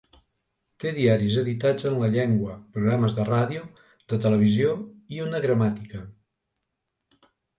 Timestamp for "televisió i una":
4.25-5.45